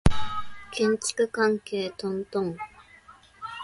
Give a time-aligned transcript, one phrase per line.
[0.71, 2.57] 建築関係トントン